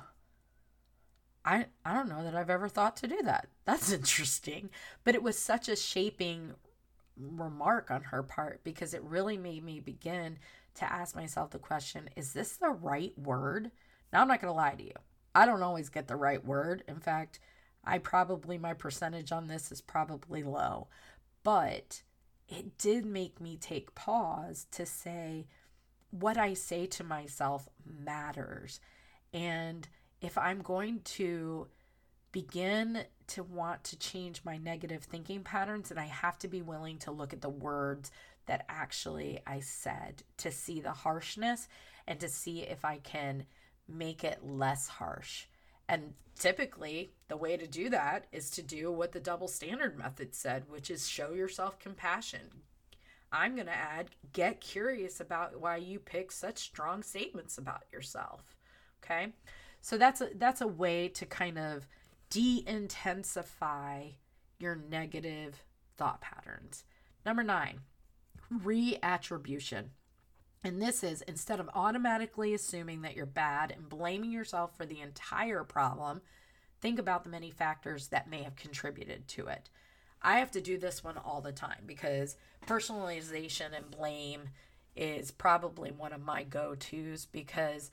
I, 1.45 1.67
I 1.85 1.93
don't 1.93 2.09
know 2.09 2.25
that 2.25 2.35
I've 2.35 2.49
ever 2.49 2.67
thought 2.67 2.97
to 2.99 3.07
do 3.07 3.21
that. 3.25 3.49
That's 3.67 3.93
interesting. 3.93 4.71
But 5.05 5.15
it 5.15 5.23
was 5.23 5.39
such 5.39 5.69
a 5.69 5.77
shaping 5.77 6.55
remark 7.19 7.91
on 7.91 8.05
her 8.05 8.23
part 8.23 8.65
because 8.65 8.95
it 8.95 9.03
really 9.03 9.37
made 9.37 9.65
me 9.65 9.81
begin 9.81 10.39
to 10.77 10.91
ask 10.91 11.17
myself 11.17 11.51
the 11.51 11.59
question 11.59 12.09
is 12.17 12.33
this 12.33 12.57
the 12.57 12.71
right 12.71 13.13
word? 13.19 13.71
Now, 14.13 14.23
I'm 14.23 14.29
not 14.29 14.41
going 14.41 14.53
to 14.53 14.57
lie 14.57 14.75
to 14.77 14.85
you. 14.85 14.95
I 15.35 15.45
don't 15.45 15.63
always 15.63 15.89
get 15.89 16.09
the 16.09 16.17
right 16.17 16.43
word. 16.45 16.85
In 16.89 17.01
fact, 17.01 17.41
I 17.89 17.99
probably, 17.99 18.59
my 18.59 18.75
percentage 18.75 19.33
on 19.33 19.49
this 19.49 19.73
is 19.73 19.81
probably 19.81 20.43
low. 20.43 20.89
But 21.43 22.03
it 22.49 22.77
did 22.79 23.07
make 23.07 23.41
me 23.41 23.57
take 23.57 23.95
pause 23.95 24.67
to 24.73 24.85
say, 24.85 25.47
what 26.11 26.37
I 26.37 26.55
say 26.55 26.87
to 26.87 27.05
myself 27.05 27.69
matters. 27.85 28.81
And 29.33 29.89
if 30.21 30.37
I'm 30.37 30.61
going 30.61 31.01
to 31.05 31.69
begin 32.33 33.05
to 33.29 33.43
want 33.43 33.85
to 33.85 33.99
change 33.99 34.43
my 34.45 34.57
negative 34.57 35.03
thinking 35.03 35.43
patterns, 35.43 35.89
then 35.89 35.99
I 35.99 36.07
have 36.07 36.39
to 36.41 36.49
be 36.49 36.63
willing 36.63 36.99
to 36.99 37.11
look 37.11 37.33
at 37.33 37.41
the 37.41 37.49
words 37.49 38.11
that 38.47 38.65
actually 38.69 39.41
I 39.47 39.61
said 39.61 40.23
to 40.39 40.51
see 40.51 40.81
the 40.81 40.93
harshness 40.93 41.69
and 42.07 42.19
to 42.21 42.29
see 42.29 42.61
if 42.61 42.85
I 42.85 42.99
can 42.99 43.45
make 43.87 44.25
it 44.25 44.45
less 44.45 44.89
harsh. 44.89 45.47
And 45.89 46.15
typically, 46.39 47.13
the 47.29 47.37
way 47.37 47.57
to 47.57 47.67
do 47.67 47.89
that 47.91 48.27
is 48.33 48.51
to 48.51 48.63
do 48.63 48.91
what 48.93 49.13
the 49.13 49.21
double 49.21 49.49
standard 49.49 49.99
method 49.99 50.35
said, 50.35 50.65
which 50.69 50.91
is 50.91 51.09
show 51.09 51.33
yourself 51.33 51.79
compassion. 51.79 52.63
I'm 53.31 53.55
going 53.55 53.67
to 53.67 53.73
add 53.73 54.11
get 54.33 54.61
curious 54.61 55.21
about 55.21 55.61
why 55.61 55.77
you 55.77 55.99
pick 55.99 56.33
such 56.33 56.59
strong 56.59 57.03
statements 57.03 57.59
about 57.59 57.85
yourself. 57.93 58.57
Okay? 59.03 59.33
So 59.81 59.99
that's 59.99 60.21
a 60.21 60.31
that's 60.35 60.61
a 60.61 60.67
way 60.67 61.09
to 61.09 61.27
kind 61.27 61.59
of 61.59 61.87
de-intensify 62.31 64.09
your 64.59 64.77
negative 64.91 65.63
thought 65.97 66.21
patterns. 66.21 66.85
Number 67.25 67.43
9, 67.43 67.81
reattribution. 68.53 69.85
And 70.65 70.83
this 70.83 71.05
is 71.05 71.23
instead 71.23 71.61
of 71.61 71.71
automatically 71.75 72.53
assuming 72.53 73.03
that 73.03 73.15
you're 73.15 73.27
bad 73.27 73.71
and 73.71 73.89
blaming 73.89 74.33
yourself 74.33 74.77
for 74.77 74.85
the 74.85 75.01
entire 75.01 75.63
problem, 75.65 76.21
think 76.81 76.99
about 76.99 77.25
the 77.25 77.31
many 77.31 77.51
factors 77.51 78.09
that 78.09 78.31
may 78.31 78.43
have 78.43 78.57
contributed 78.57 79.29
to 79.29 79.47
it. 79.47 79.71
I 80.21 80.41
have 80.41 80.51
to 80.53 80.61
do 80.61 80.79
this 80.79 81.05
one 81.05 81.17
all 81.17 81.41
the 81.41 81.53
time 81.53 81.85
because 81.87 82.37
personalization 82.67 83.77
and 83.77 83.91
blame 83.91 84.51
is 84.97 85.31
probably 85.31 85.93
one 85.93 86.13
of 86.13 86.25
my 86.25 86.43
go 86.43 86.75
tos 86.75 87.27
because 87.27 87.91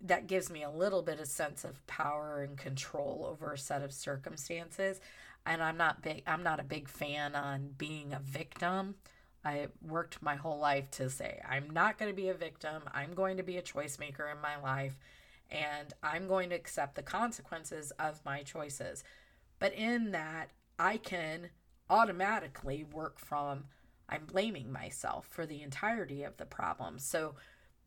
that 0.00 0.28
gives 0.28 0.50
me 0.50 0.62
a 0.62 0.70
little 0.70 1.02
bit 1.02 1.18
of 1.18 1.26
sense 1.26 1.64
of 1.64 1.84
power 1.88 2.42
and 2.42 2.56
control 2.56 3.26
over 3.28 3.52
a 3.52 3.58
set 3.58 3.82
of 3.82 3.92
circumstances 3.92 5.00
and 5.44 5.60
i'm 5.60 5.76
not 5.76 6.00
big 6.00 6.22
i'm 6.28 6.44
not 6.44 6.60
a 6.60 6.64
big 6.64 6.88
fan 6.88 7.34
on 7.34 7.70
being 7.76 8.12
a 8.12 8.20
victim 8.20 8.94
I 9.48 9.68
worked 9.80 10.20
my 10.20 10.36
whole 10.36 10.58
life 10.58 10.90
to 10.92 11.08
say, 11.08 11.40
I'm 11.48 11.70
not 11.70 11.96
going 11.96 12.10
to 12.10 12.16
be 12.16 12.28
a 12.28 12.34
victim. 12.34 12.82
I'm 12.92 13.14
going 13.14 13.38
to 13.38 13.42
be 13.42 13.56
a 13.56 13.62
choice 13.62 13.98
maker 13.98 14.28
in 14.28 14.42
my 14.42 14.60
life, 14.60 14.98
and 15.50 15.94
I'm 16.02 16.28
going 16.28 16.50
to 16.50 16.54
accept 16.54 16.96
the 16.96 17.02
consequences 17.02 17.90
of 17.92 18.22
my 18.26 18.42
choices. 18.42 19.04
But 19.58 19.72
in 19.72 20.10
that, 20.10 20.50
I 20.78 20.98
can 20.98 21.48
automatically 21.88 22.84
work 22.84 23.18
from 23.18 23.64
I'm 24.10 24.26
blaming 24.26 24.70
myself 24.70 25.26
for 25.26 25.46
the 25.46 25.62
entirety 25.62 26.22
of 26.22 26.36
the 26.36 26.46
problem. 26.46 26.98
So 26.98 27.34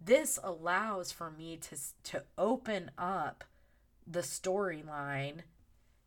this 0.03 0.39
allows 0.43 1.11
for 1.11 1.29
me 1.29 1.57
to 1.57 1.77
to 2.11 2.23
open 2.37 2.89
up 2.97 3.43
the 4.07 4.21
storyline 4.21 5.41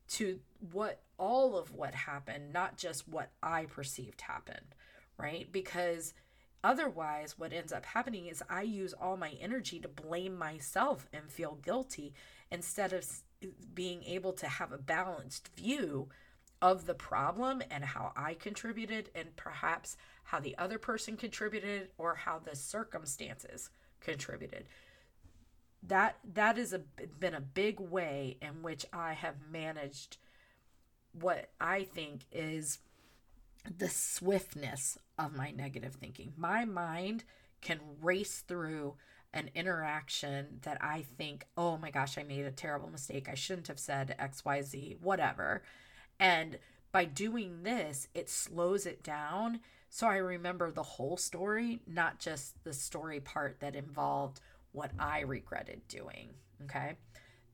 to 0.09 0.41
what 0.73 1.03
all 1.17 1.57
of 1.57 1.73
what 1.73 1.95
happened, 1.95 2.53
not 2.53 2.77
just 2.77 3.09
what 3.09 3.31
I 3.43 3.67
perceived 3.67 4.21
happened 4.21 4.75
right? 5.19 5.51
Because 5.51 6.15
otherwise, 6.63 7.39
what 7.39 7.53
ends 7.53 7.73
up 7.73 7.85
happening 7.85 8.27
is 8.27 8.43
I 8.49 8.63
use 8.63 8.93
all 8.93 9.17
my 9.17 9.33
energy 9.41 9.79
to 9.81 9.89
blame 9.89 10.37
myself 10.37 11.07
and 11.13 11.31
feel 11.31 11.59
guilty 11.63 12.15
instead 12.51 12.93
of 12.93 13.07
being 13.75 14.03
able 14.05 14.33
to 14.33 14.47
have 14.47 14.73
a 14.73 14.79
balanced 14.79 15.51
view 15.57 16.09
of 16.63 16.87
the 16.87 16.95
problem 16.95 17.63
and 17.71 17.85
how 17.85 18.13
I 18.17 18.35
contributed, 18.35 19.11
and 19.15 19.37
perhaps 19.37 19.97
how 20.25 20.41
the 20.41 20.57
other 20.57 20.79
person 20.79 21.17
contributed 21.17 21.91
or 21.99 22.15
how 22.15 22.39
the 22.39 22.57
circumstances 22.57 23.69
contributed. 24.01 24.65
That 25.83 26.17
that 26.33 26.57
has 26.57 26.75
been 27.21 27.35
a 27.35 27.41
big 27.41 27.79
way 27.81 28.39
in 28.41 28.63
which 28.63 28.87
I 28.93 29.13
have 29.13 29.35
managed 29.53 30.17
what 31.13 31.51
I 31.61 31.85
think 31.85 32.23
is 32.33 32.79
the 33.71 33.89
swiftness 33.89 34.99
of 35.19 35.35
my 35.35 35.51
negative 35.51 35.95
thinking. 35.95 36.33
My 36.37 36.65
mind 36.65 37.25
can 37.61 37.81
race 38.03 38.41
through 38.47 38.95
an 39.33 39.51
interaction 39.55 40.61
that 40.63 40.79
I 40.81 41.03
think, 41.17 41.47
oh 41.57 41.77
my 41.77 41.91
gosh, 41.91 42.17
I 42.17 42.23
made 42.23 42.45
a 42.45 42.53
terrible 42.53 42.91
mistake. 42.91 43.29
I 43.29 43.35
shouldn't 43.35 43.69
have 43.69 43.81
said 43.81 44.15
XYZ, 44.21 45.01
whatever. 45.01 45.63
And 46.21 46.59
by 46.93 47.05
doing 47.05 47.65
this, 47.65 48.07
it 48.15 48.31
slows 48.31 48.87
it 48.87 49.03
down. 49.03 49.61
So 49.91 50.07
I 50.07 50.17
remember 50.17 50.71
the 50.71 50.83
whole 50.83 51.17
story, 51.17 51.81
not 51.87 52.21
just 52.21 52.63
the 52.63 52.73
story 52.73 53.19
part 53.21 53.59
that 53.61 53.75
involved 53.75 54.41
what 54.73 54.93
I 54.99 55.21
regretted 55.21 55.87
doing. 55.89 56.31
Okay. 56.65 56.97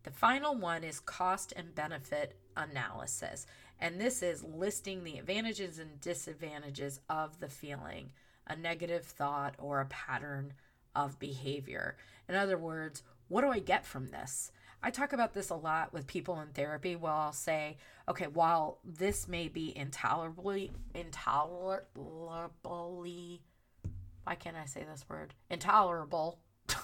The 0.03 0.11
final 0.11 0.55
one 0.55 0.85
is 0.85 1.01
cost 1.01 1.53
and 1.57 1.75
benefit 1.75 2.39
analysis. 2.57 3.47
And 3.81 4.01
this 4.01 4.23
is 4.23 4.45
listing 4.45 5.03
the 5.03 5.19
advantages 5.19 5.79
and 5.79 6.01
disadvantages 6.01 7.01
of 7.09 7.41
the 7.41 7.49
feeling, 7.49 8.11
a 8.47 8.55
negative 8.55 9.07
thought, 9.07 9.55
or 9.59 9.81
a 9.81 9.87
pattern 9.87 10.53
of 10.95 11.19
behavior. 11.19 11.97
In 12.29 12.35
other 12.35 12.59
words, 12.59 13.03
what 13.29 13.41
do 13.41 13.49
I 13.49 13.59
get 13.59 13.87
from 13.87 14.09
this? 14.09 14.53
I 14.83 14.91
talk 14.91 15.13
about 15.13 15.35
this 15.35 15.51
a 15.51 15.55
lot 15.55 15.93
with 15.93 16.07
people 16.07 16.41
in 16.41 16.49
therapy. 16.49 16.97
Well, 16.97 17.15
I'll 17.15 17.33
say, 17.33 17.77
okay, 18.09 18.27
while 18.27 18.79
this 18.85 19.29
may 19.29 19.49
be 19.49 19.77
intolerably, 19.77 20.73
intolerably, 20.95 23.43
why 24.25 24.35
can't 24.35 24.57
I 24.57 24.65
say 24.65 24.85
this 24.85 25.05
word? 25.09 25.35
Intolerable 25.51 26.39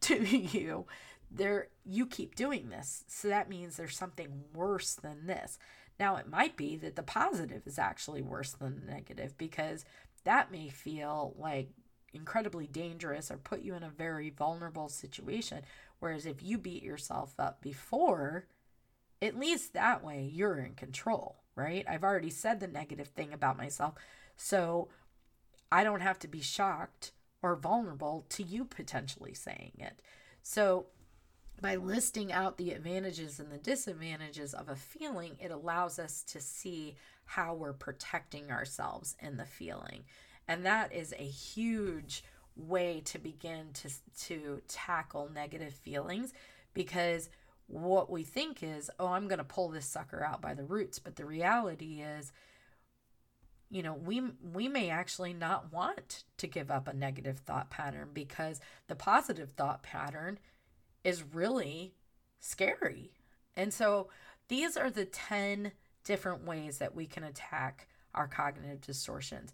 to 0.00 0.24
you, 0.24 0.86
there 1.30 1.68
you 1.84 2.06
keep 2.06 2.34
doing 2.34 2.70
this. 2.70 3.04
So 3.08 3.28
that 3.28 3.48
means 3.48 3.76
there's 3.76 3.96
something 3.96 4.44
worse 4.52 4.94
than 4.94 5.26
this. 5.26 5.58
Now, 6.00 6.16
it 6.16 6.28
might 6.28 6.56
be 6.56 6.76
that 6.76 6.96
the 6.96 7.02
positive 7.02 7.66
is 7.66 7.78
actually 7.78 8.22
worse 8.22 8.52
than 8.52 8.80
the 8.80 8.92
negative 8.92 9.36
because 9.38 9.84
that 10.24 10.50
may 10.50 10.68
feel 10.68 11.34
like 11.38 11.70
incredibly 12.12 12.66
dangerous 12.66 13.30
or 13.30 13.36
put 13.36 13.62
you 13.62 13.74
in 13.74 13.82
a 13.82 13.90
very 13.90 14.30
vulnerable 14.30 14.88
situation. 14.88 15.62
Whereas 16.00 16.26
if 16.26 16.42
you 16.42 16.58
beat 16.58 16.82
yourself 16.82 17.34
up 17.38 17.62
before, 17.62 18.46
at 19.20 19.38
least 19.38 19.72
that 19.72 20.04
way 20.04 20.28
you're 20.32 20.58
in 20.58 20.74
control, 20.74 21.36
right? 21.54 21.84
I've 21.88 22.04
already 22.04 22.30
said 22.30 22.60
the 22.60 22.66
negative 22.66 23.08
thing 23.08 23.32
about 23.32 23.56
myself. 23.56 23.94
So 24.36 24.88
I 25.70 25.84
don't 25.84 26.00
have 26.00 26.18
to 26.20 26.28
be 26.28 26.40
shocked 26.40 27.12
or 27.42 27.56
vulnerable 27.56 28.26
to 28.30 28.42
you 28.42 28.64
potentially 28.64 29.34
saying 29.34 29.72
it. 29.78 30.00
So 30.42 30.86
by 31.62 31.76
listing 31.76 32.32
out 32.32 32.58
the 32.58 32.72
advantages 32.72 33.38
and 33.38 33.50
the 33.50 33.56
disadvantages 33.56 34.52
of 34.52 34.68
a 34.68 34.76
feeling, 34.76 35.36
it 35.40 35.52
allows 35.52 35.98
us 35.98 36.22
to 36.24 36.40
see 36.40 36.96
how 37.24 37.54
we're 37.54 37.72
protecting 37.72 38.50
ourselves 38.50 39.16
in 39.20 39.36
the 39.36 39.46
feeling. 39.46 40.02
And 40.48 40.66
that 40.66 40.92
is 40.92 41.14
a 41.16 41.24
huge 41.24 42.24
way 42.56 43.00
to 43.06 43.18
begin 43.18 43.68
to, 43.74 43.88
to 44.26 44.60
tackle 44.66 45.30
negative 45.32 45.72
feelings 45.72 46.34
because 46.74 47.30
what 47.68 48.10
we 48.10 48.24
think 48.24 48.62
is, 48.62 48.90
oh, 48.98 49.06
I'm 49.06 49.28
going 49.28 49.38
to 49.38 49.44
pull 49.44 49.68
this 49.68 49.86
sucker 49.86 50.22
out 50.22 50.42
by 50.42 50.54
the 50.54 50.64
roots. 50.64 50.98
But 50.98 51.16
the 51.16 51.24
reality 51.24 52.02
is, 52.02 52.32
you 53.70 53.82
know, 53.82 53.94
we 53.94 54.20
we 54.52 54.68
may 54.68 54.90
actually 54.90 55.32
not 55.32 55.72
want 55.72 56.24
to 56.36 56.46
give 56.46 56.70
up 56.70 56.86
a 56.86 56.92
negative 56.92 57.38
thought 57.38 57.70
pattern 57.70 58.10
because 58.12 58.60
the 58.88 58.94
positive 58.94 59.52
thought 59.52 59.82
pattern 59.82 60.38
is 61.04 61.24
really 61.32 61.94
scary. 62.40 63.12
And 63.56 63.72
so 63.72 64.08
these 64.48 64.76
are 64.76 64.90
the 64.90 65.04
10 65.04 65.72
different 66.04 66.44
ways 66.44 66.78
that 66.78 66.94
we 66.94 67.06
can 67.06 67.24
attack 67.24 67.88
our 68.14 68.26
cognitive 68.26 68.80
distortions. 68.80 69.52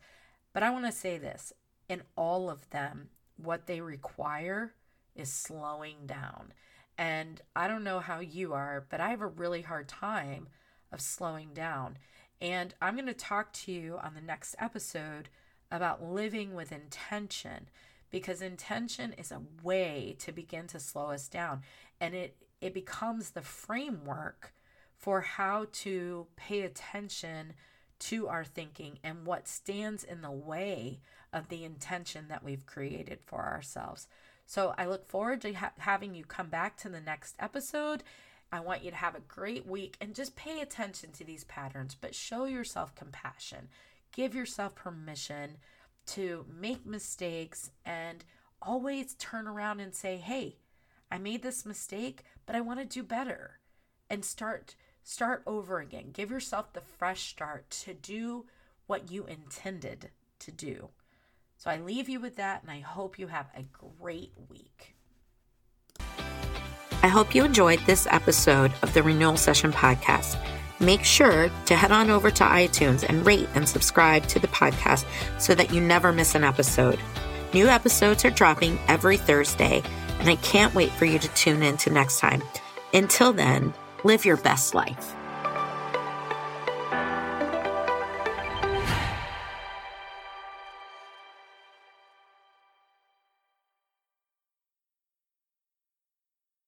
But 0.52 0.62
I 0.62 0.70
want 0.70 0.86
to 0.86 0.92
say 0.92 1.18
this 1.18 1.52
in 1.88 2.02
all 2.16 2.50
of 2.50 2.68
them, 2.70 3.10
what 3.36 3.66
they 3.66 3.80
require 3.80 4.74
is 5.14 5.32
slowing 5.32 6.06
down. 6.06 6.52
And 6.96 7.40
I 7.54 7.68
don't 7.68 7.84
know 7.84 8.00
how 8.00 8.20
you 8.20 8.54
are, 8.54 8.86
but 8.90 9.00
I 9.00 9.10
have 9.10 9.20
a 9.20 9.26
really 9.26 9.62
hard 9.62 9.88
time 9.88 10.48
of 10.90 11.00
slowing 11.00 11.50
down. 11.54 11.98
And 12.40 12.74
I'm 12.80 12.94
going 12.94 13.06
to 13.06 13.14
talk 13.14 13.52
to 13.52 13.72
you 13.72 13.98
on 14.02 14.14
the 14.14 14.20
next 14.20 14.56
episode 14.58 15.28
about 15.70 16.02
living 16.02 16.54
with 16.54 16.72
intention 16.72 17.68
because 18.10 18.42
intention 18.42 19.12
is 19.12 19.30
a 19.30 19.42
way 19.62 20.16
to 20.18 20.32
begin 20.32 20.66
to 20.68 20.80
slow 20.80 21.10
us 21.10 21.28
down 21.28 21.62
and 22.00 22.14
it 22.14 22.36
it 22.60 22.74
becomes 22.74 23.30
the 23.30 23.42
framework 23.42 24.52
for 24.96 25.20
how 25.20 25.66
to 25.70 26.26
pay 26.36 26.62
attention 26.62 27.52
to 27.98 28.28
our 28.28 28.44
thinking 28.44 28.98
and 29.02 29.26
what 29.26 29.48
stands 29.48 30.04
in 30.04 30.22
the 30.22 30.30
way 30.30 31.00
of 31.32 31.48
the 31.48 31.64
intention 31.64 32.26
that 32.28 32.44
we've 32.44 32.66
created 32.66 33.20
for 33.24 33.44
ourselves. 33.44 34.08
So 34.46 34.74
I 34.78 34.86
look 34.86 35.08
forward 35.08 35.40
to 35.42 35.52
ha- 35.52 35.72
having 35.78 36.14
you 36.14 36.24
come 36.24 36.48
back 36.48 36.76
to 36.78 36.88
the 36.88 37.00
next 37.00 37.36
episode. 37.38 38.02
I 38.50 38.60
want 38.60 38.82
you 38.82 38.90
to 38.90 38.96
have 38.96 39.14
a 39.14 39.20
great 39.20 39.66
week 39.66 39.96
and 40.00 40.14
just 40.14 40.36
pay 40.36 40.60
attention 40.60 41.12
to 41.12 41.24
these 41.24 41.44
patterns, 41.44 41.96
but 42.00 42.14
show 42.14 42.46
yourself 42.46 42.94
compassion. 42.94 43.68
Give 44.12 44.34
yourself 44.34 44.74
permission 44.74 45.58
to 46.08 46.46
make 46.48 46.84
mistakes 46.86 47.70
and 47.84 48.24
always 48.60 49.14
turn 49.14 49.46
around 49.46 49.80
and 49.80 49.94
say, 49.94 50.16
"Hey, 50.16 50.58
I 51.10 51.18
made 51.18 51.42
this 51.42 51.64
mistake, 51.64 52.24
but 52.46 52.56
I 52.56 52.60
want 52.60 52.80
to 52.80 52.84
do 52.84 53.02
better." 53.02 53.60
And 54.10 54.24
start 54.24 54.74
start 55.02 55.42
over 55.46 55.80
again. 55.80 56.10
Give 56.12 56.30
yourself 56.30 56.72
the 56.72 56.82
fresh 56.82 57.30
start 57.30 57.70
to 57.70 57.94
do 57.94 58.46
what 58.86 59.10
you 59.10 59.24
intended 59.24 60.10
to 60.40 60.52
do. 60.52 60.90
So 61.56 61.70
I 61.70 61.78
leave 61.78 62.08
you 62.08 62.20
with 62.20 62.36
that 62.36 62.62
and 62.62 62.70
I 62.70 62.80
hope 62.80 63.18
you 63.18 63.28
have 63.28 63.48
a 63.54 63.62
great 63.62 64.32
week. 64.48 64.94
I 67.02 67.08
hope 67.08 67.34
you 67.34 67.44
enjoyed 67.44 67.80
this 67.80 68.06
episode 68.10 68.72
of 68.82 68.92
the 68.92 69.02
Renewal 69.02 69.36
Session 69.36 69.72
podcast 69.72 70.36
make 70.80 71.04
sure 71.04 71.50
to 71.66 71.76
head 71.76 71.92
on 71.92 72.10
over 72.10 72.30
to 72.30 72.44
iTunes 72.44 73.04
and 73.08 73.26
rate 73.26 73.48
and 73.54 73.68
subscribe 73.68 74.26
to 74.28 74.38
the 74.38 74.48
podcast 74.48 75.04
so 75.38 75.54
that 75.54 75.72
you 75.72 75.80
never 75.80 76.12
miss 76.12 76.34
an 76.34 76.44
episode. 76.44 76.98
New 77.54 77.66
episodes 77.66 78.24
are 78.24 78.30
dropping 78.30 78.78
every 78.88 79.16
Thursday, 79.16 79.82
and 80.18 80.28
I 80.28 80.36
can't 80.36 80.74
wait 80.74 80.92
for 80.92 81.04
you 81.04 81.18
to 81.18 81.28
tune 81.28 81.62
in 81.62 81.76
to 81.78 81.90
next 81.90 82.20
time. 82.20 82.42
Until 82.92 83.32
then, 83.32 83.74
live 84.04 84.24
your 84.24 84.36
best 84.36 84.74
life. 84.74 85.14